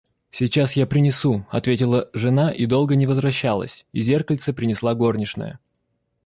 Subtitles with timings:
[0.31, 5.59] —Сейчас я принесу,— ответила жена и долго не возвращалась, и зеркальце принесла горничная.